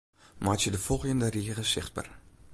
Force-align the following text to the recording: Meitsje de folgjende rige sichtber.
Meitsje 0.37 0.71
de 0.71 0.77
folgjende 0.77 1.27
rige 1.29 1.63
sichtber. 1.63 2.09